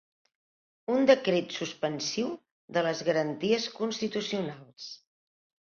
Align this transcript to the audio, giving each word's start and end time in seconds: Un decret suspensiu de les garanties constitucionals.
Un 0.93 1.03
decret 1.11 1.53
suspensiu 1.59 2.33
de 2.79 2.85
les 2.89 3.07
garanties 3.11 3.69
constitucionals. 3.79 4.91